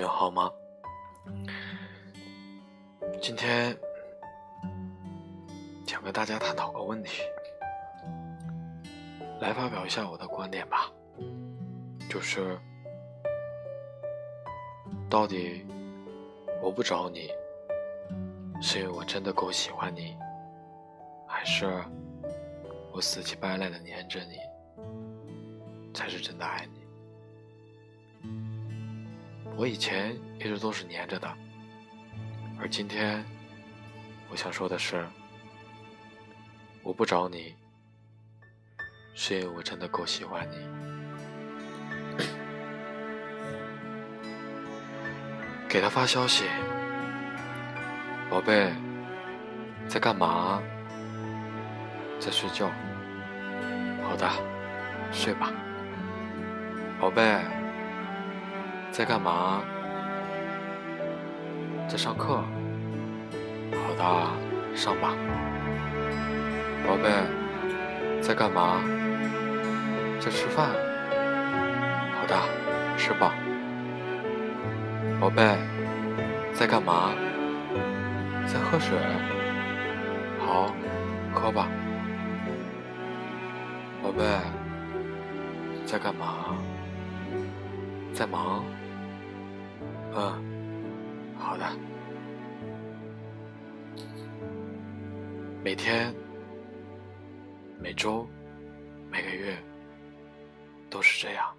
[0.00, 0.50] 你好吗？
[3.20, 3.76] 今天
[5.86, 7.20] 想跟大家探讨个问题，
[9.42, 10.90] 来发表一下我的观点吧。
[12.08, 12.58] 就是
[15.10, 15.66] 到底
[16.62, 17.30] 我不找你，
[18.62, 20.16] 是因为我真的够喜欢你，
[21.28, 21.66] 还是
[22.90, 24.38] 我死乞白赖的黏着你，
[25.92, 26.79] 才是真的爱你？
[29.60, 31.30] 我以前一直都是黏着的，
[32.58, 33.22] 而今天
[34.30, 35.06] 我想说的是，
[36.82, 37.54] 我不找你，
[39.14, 40.56] 是因为我真的够喜欢你。
[45.68, 46.46] 给他发消息，
[48.30, 48.72] 宝贝，
[49.86, 50.62] 在干嘛？
[52.18, 52.70] 在睡觉。
[54.04, 54.26] 好的，
[55.12, 55.52] 睡吧，
[56.98, 57.59] 宝贝。
[58.92, 59.62] 在干嘛？
[61.88, 62.42] 在上课。
[63.72, 65.14] 好的，上吧。
[66.86, 67.08] 宝贝，
[68.20, 68.82] 在干嘛？
[70.18, 70.68] 在吃饭。
[72.16, 72.36] 好的，
[72.98, 73.32] 吃吧。
[75.20, 75.56] 宝贝，
[76.52, 77.12] 在干嘛？
[78.46, 78.98] 在喝水。
[80.40, 80.74] 好，
[81.32, 81.68] 喝吧。
[84.02, 84.24] 宝贝，
[85.86, 86.56] 在干嘛？
[88.12, 88.64] 在忙。
[90.12, 91.64] 嗯，好的。
[95.62, 96.14] 每天、
[97.78, 98.26] 每周、
[99.08, 99.56] 每个月
[100.88, 101.54] 都是这样。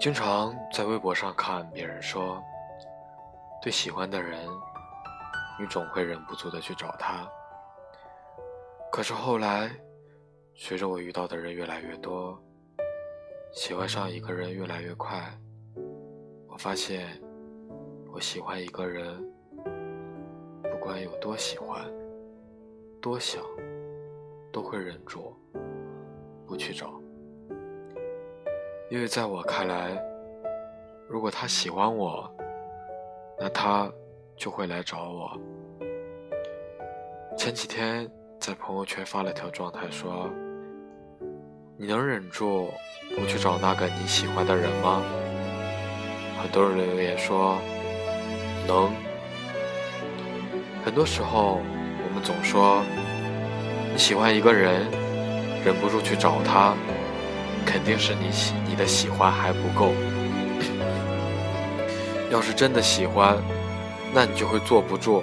[0.00, 2.42] 经常在微博上看别人说，
[3.60, 4.48] 对喜欢的人，
[5.58, 7.28] 你总会忍不住的去找他。
[8.90, 9.70] 可是后来，
[10.54, 12.40] 随着我遇到的人越来越多。
[13.56, 15.18] 喜欢上一个人越来越快，
[16.46, 17.08] 我发现，
[18.12, 19.06] 我喜欢一个人，
[20.62, 21.82] 不管有多喜欢，
[23.00, 23.42] 多想，
[24.52, 25.34] 都会忍住，
[26.46, 27.00] 不去找。
[28.90, 29.98] 因为在我看来，
[31.08, 32.30] 如果他喜欢我，
[33.38, 33.90] 那他
[34.36, 35.40] 就会来找我。
[37.38, 38.06] 前几天
[38.38, 40.30] 在朋友圈发了条状态说。
[41.78, 42.72] 你能忍住
[43.14, 45.02] 不去找那个你喜欢的人吗？
[46.40, 47.58] 很多人留言说
[48.66, 48.90] 能。
[50.82, 51.60] 很多时候，
[52.02, 52.82] 我们总说
[53.92, 54.90] 你喜欢一个人，
[55.66, 56.74] 忍不住去找他，
[57.66, 59.92] 肯定是你喜你的喜欢还不够。
[62.30, 63.36] 要是真的喜欢，
[64.14, 65.22] 那你就会坐不住，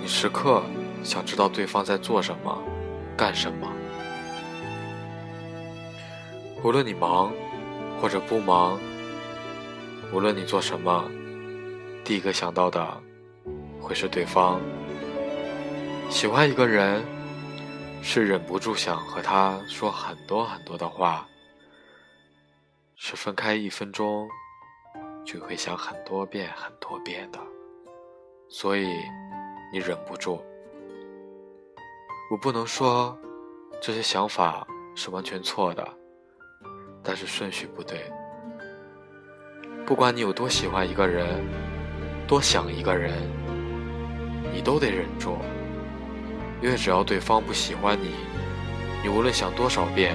[0.00, 0.60] 你时刻
[1.04, 2.58] 想知道对方在做什么，
[3.16, 3.68] 干什么。
[6.64, 7.32] 无论你忙
[8.00, 8.78] 或者不忙，
[10.12, 11.08] 无论你做什么，
[12.04, 13.00] 第一个想到的
[13.80, 14.60] 会是对方。
[16.10, 17.04] 喜欢一个人，
[18.02, 21.28] 是忍不住想和他说很多很多的话，
[22.96, 24.28] 是分开一分钟
[25.24, 27.38] 就会想很多遍很多遍的，
[28.48, 28.88] 所以
[29.72, 30.42] 你忍不住。
[32.30, 33.16] 我不能说
[33.80, 35.97] 这些想法是完全错的。
[37.08, 38.12] 但是顺序不对。
[39.86, 41.42] 不管你有多喜欢一个人，
[42.26, 43.14] 多想一个人，
[44.52, 45.38] 你都得忍住，
[46.60, 48.10] 因为只要对方不喜欢你，
[49.02, 50.14] 你无论想多少遍，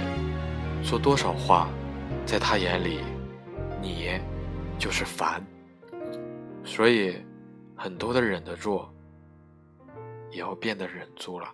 [0.83, 1.67] 说多少话，
[2.27, 2.99] 在他眼里，
[3.81, 4.21] 你
[4.77, 5.43] 就是烦。
[6.63, 7.17] 所以，
[7.75, 8.87] 很多的忍得住，
[10.29, 11.51] 也要变得忍住了。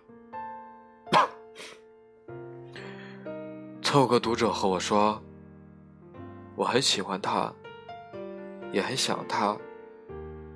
[3.80, 5.18] 凑个读者和我说。
[6.60, 7.50] 我很喜欢他，
[8.70, 9.56] 也很想他，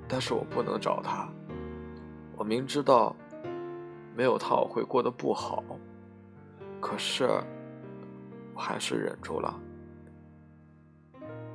[0.07, 1.27] 但是我不能找他。
[2.37, 3.15] 我明知道
[4.15, 5.63] 没有他我会过得不好，
[6.79, 7.27] 可是
[8.53, 9.51] 我还是忍住了。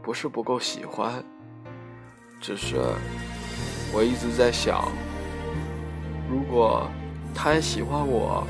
[0.02, 1.24] 不是不够喜欢，
[2.40, 2.74] 只是
[3.94, 4.88] 我一直在想，
[6.28, 6.90] 如果
[7.32, 8.44] 他也喜欢我，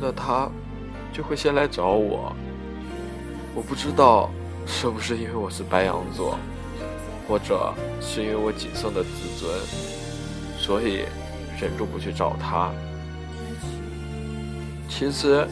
[0.00, 0.48] 那他
[1.12, 2.32] 就会先来找我。
[3.52, 4.30] 我不知道。
[4.66, 6.38] 是不是因为我是白羊座，
[7.28, 9.50] 或者是因为我仅剩的自尊，
[10.58, 11.04] 所以
[11.60, 12.72] 忍住不去找他？
[14.88, 15.46] 其实，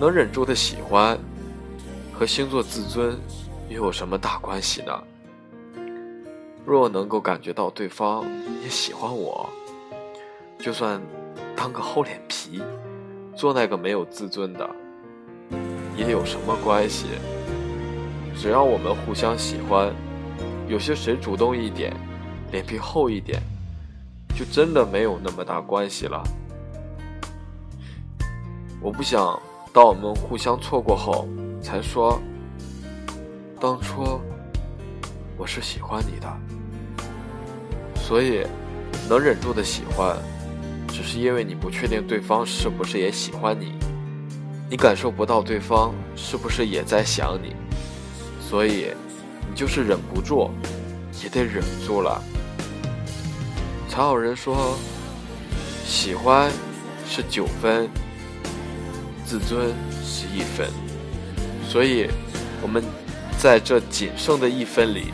[0.00, 1.18] 能忍住的喜欢
[2.12, 3.16] 和星座自尊
[3.68, 4.92] 又有什么大关系呢？
[6.66, 8.26] 若能够感觉到对方
[8.62, 9.48] 也喜欢我，
[10.58, 11.00] 就算
[11.56, 12.62] 当个厚脸皮，
[13.34, 14.68] 做那个没有自尊的，
[15.96, 17.06] 也有什么关系？
[18.40, 19.92] 只要我们互相喜欢，
[20.68, 21.92] 有些谁主动一点，
[22.52, 23.42] 脸皮厚一点，
[24.32, 26.22] 就真的没有那么大关系了。
[28.80, 29.36] 我不想
[29.72, 31.26] 到我们互相错过后
[31.60, 32.20] 才说，
[33.60, 34.20] 当初
[35.36, 36.32] 我是喜欢你的，
[37.96, 38.46] 所以
[39.08, 40.16] 能忍住的喜欢，
[40.86, 43.72] 只是因为你不确定对方是不是也喜欢你，
[44.70, 47.56] 你感受不到对方是不是也在想你，
[48.48, 48.92] 所以
[49.50, 50.50] 你就是忍不住，
[51.22, 52.22] 也得忍住了。
[53.88, 54.76] 才有人说，
[55.86, 56.50] 喜欢
[57.06, 57.88] 是九分。
[59.26, 60.66] 自尊是一分，
[61.68, 62.08] 所以
[62.62, 62.82] 我们
[63.38, 65.12] 在这仅剩的一分里，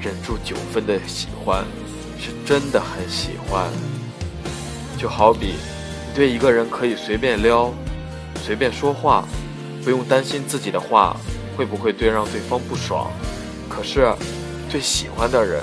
[0.00, 1.64] 忍住九分的喜欢，
[2.20, 3.68] 是真的很喜欢。
[4.96, 7.74] 就好比你对一个人可以随便撩，
[8.44, 9.26] 随便说话，
[9.82, 11.16] 不用担心自己的话
[11.58, 13.10] 会不会对让对方不爽。
[13.68, 14.08] 可是
[14.70, 15.60] 对喜欢的人，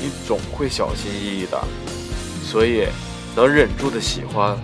[0.00, 1.60] 你总会小心翼翼的。
[2.44, 2.86] 所以
[3.34, 4.56] 能忍住的喜欢，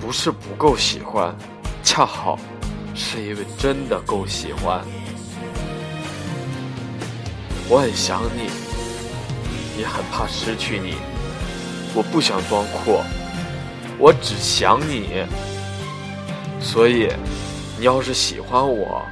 [0.00, 1.36] 不是不够喜欢。
[1.82, 2.38] 恰好
[2.94, 4.82] 是因为真的够喜欢，
[7.68, 8.48] 我很想你，
[9.78, 10.94] 也很怕失去你。
[11.94, 13.02] 我不想装酷，
[13.98, 15.26] 我只想你。
[16.58, 17.12] 所以，
[17.78, 19.02] 你要是喜欢我，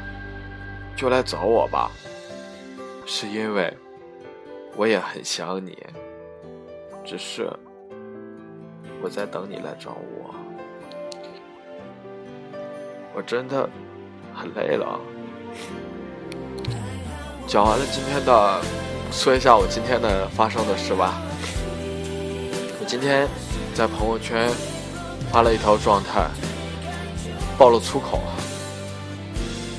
[1.02, 1.90] 就来找我吧。
[3.04, 3.76] 是因为
[4.76, 5.76] 我也很想你，
[7.04, 7.50] 只是
[9.02, 10.32] 我在等你来找我。
[13.12, 13.68] 我真的
[14.32, 15.00] 很累了，
[17.48, 18.62] 讲完了今天的，
[19.10, 21.20] 说一下我今天的发生的事吧。
[22.80, 23.26] 我今天
[23.74, 24.48] 在朋友圈
[25.32, 26.28] 发了一条状态，
[27.58, 28.20] 爆了粗口，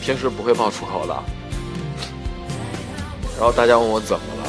[0.03, 1.23] 平时不会爆粗口的。
[3.37, 4.43] 然后大家问我怎么了，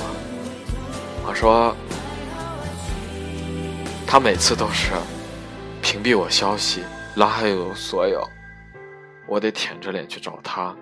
[1.29, 1.73] 我说
[4.05, 4.93] 他每次都是
[5.81, 6.83] 屏蔽我消息，
[7.15, 8.21] 拉黑我所有。
[9.29, 10.75] 我得舔着脸去找他，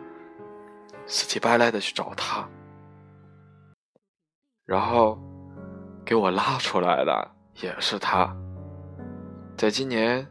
[1.06, 2.48] 死乞白赖的去找他，
[4.64, 5.18] 然后
[6.02, 7.30] 给我拉出来的
[7.60, 8.34] 也是他。
[9.54, 10.26] 在今年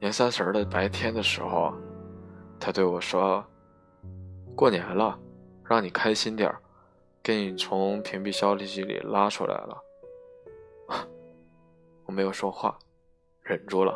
[0.00, 1.74] 年三十的白天的时候，
[2.58, 3.44] 他对我说
[4.56, 5.16] ：“过年了，
[5.64, 6.58] 让你开心点儿，
[7.22, 9.82] 给你从屏蔽消息里拉出来了。
[12.06, 12.76] ”我没有说话，
[13.42, 13.94] 忍住了。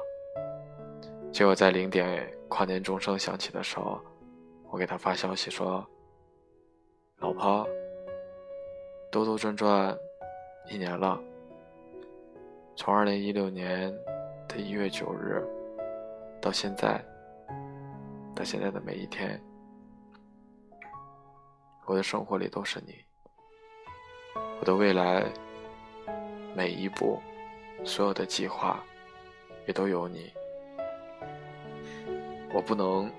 [1.33, 2.33] 结果在零点。
[2.51, 4.01] 跨年钟声响起的时候，
[4.71, 5.87] 我给他发消息说
[7.19, 7.65] ：“老婆，
[9.09, 9.97] 兜兜转转
[10.69, 11.17] 一年了，
[12.75, 13.97] 从二零一六年
[14.49, 15.47] 的一月九日
[16.43, 17.01] 到现在，
[18.35, 19.41] 到现在的每一天，
[21.91, 22.95] 我的生活里都是你，
[24.61, 25.27] 我的未来
[26.55, 27.21] 每一步，
[27.85, 28.81] 所有的计划
[29.67, 30.33] 也都有你。”
[32.55, 33.11] 我不能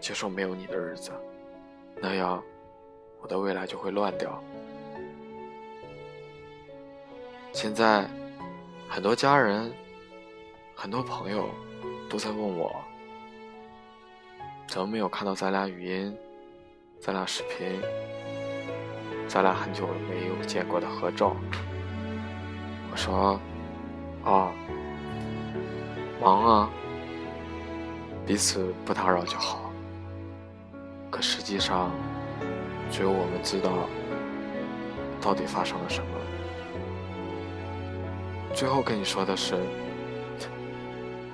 [0.00, 1.12] 接受没有你的日子，
[2.02, 2.42] 那样
[3.20, 4.42] 我的未来就会乱掉。
[7.52, 8.10] 现在
[8.88, 9.72] 很多家人、
[10.74, 11.48] 很多朋友
[12.10, 12.74] 都在问我，
[14.66, 16.18] 怎么没有看到咱俩语音、
[17.06, 17.82] 咱俩视频、
[19.28, 21.36] 咱俩很久没有见过的合照？
[22.90, 23.38] 我说：
[24.24, 24.50] 啊，
[26.18, 26.70] 忙啊。
[28.24, 29.70] 彼此不打扰就好。
[31.10, 31.90] 可实际上，
[32.90, 33.86] 只有我们知道
[35.20, 36.06] 到底发生了什么。
[38.54, 39.56] 最后跟你说的是，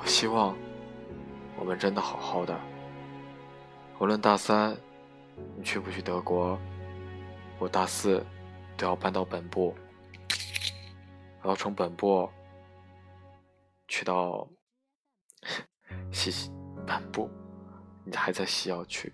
[0.01, 0.53] 我希望
[1.57, 2.59] 我们真的好好的。
[4.01, 4.77] 无论大三
[5.57, 6.59] 你去不去德国，
[7.59, 8.25] 我大四
[8.77, 9.75] 都要搬到本部，
[11.41, 12.29] 然后从本部
[13.89, 14.49] 去到
[16.13, 16.53] 西西。
[16.87, 17.31] 漫步，
[18.05, 19.13] 你还在西药区，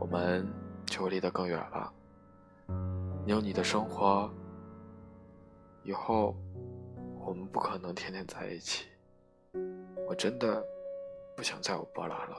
[0.00, 0.44] 我们
[0.84, 1.92] 就离得更远了。
[3.24, 4.28] 你有你的生活，
[5.84, 6.34] 以后
[7.20, 8.88] 我们不可能天天在一起。
[10.08, 10.64] 我真的
[11.36, 12.36] 不想再有波澜了。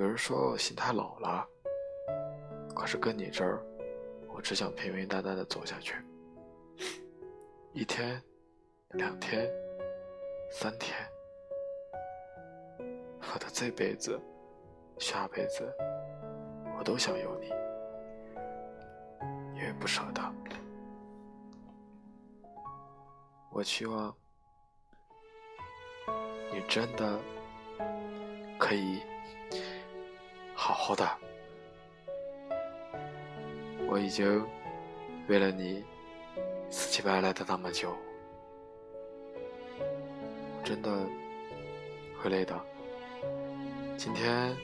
[0.00, 1.46] 有人说我心太老了，
[2.74, 3.62] 可是跟你这儿，
[4.32, 5.94] 我只想平平淡淡的走下去。
[7.74, 8.18] 一天，
[8.92, 9.46] 两天，
[10.50, 10.96] 三天。
[12.78, 14.18] 我的这辈子、
[14.98, 15.70] 下辈子，
[16.78, 17.48] 我都想有你，
[19.54, 20.22] 因为不舍得。
[23.50, 24.16] 我希望
[26.50, 27.20] 你真的
[28.58, 29.02] 可以
[30.60, 31.08] 好好的。
[33.88, 34.46] 我已经
[35.26, 35.82] 为了你
[36.68, 37.96] 死乞白赖的那么久，
[40.62, 41.06] 真的
[42.20, 42.54] 会累的。
[43.96, 44.54] 今天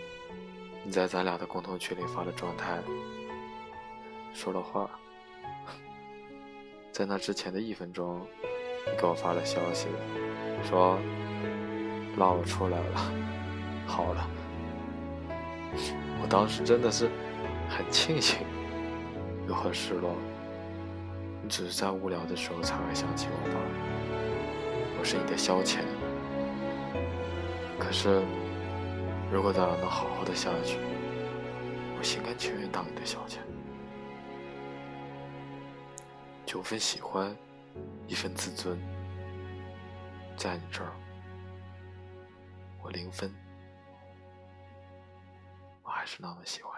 [0.85, 2.79] 你在咱俩的共同群里发了状态，
[4.35, 4.91] 说了话。
[6.93, 8.21] 在那之前的一分钟，
[8.85, 9.89] 你给我发了消息，
[10.63, 10.99] 说
[12.19, 13.13] 拉我出来了，
[13.87, 14.29] 好了。
[16.23, 17.11] 我当时真的是
[17.69, 18.39] 很庆幸，
[19.49, 20.15] 又很失落。
[21.43, 23.61] 你只是在无聊的时候才会想起我吧？
[24.99, 25.81] 我是你的消遣。
[27.79, 28.23] 可是，
[29.31, 30.79] 如果咱俩能好好的下去，
[31.97, 33.39] 我心甘情愿当你的消遣。
[36.45, 37.37] 九分喜欢，
[38.09, 38.79] 一分自尊，
[40.37, 40.91] 在你这儿，
[42.83, 43.33] 我零分，
[46.07, 46.76] 是那么喜欢。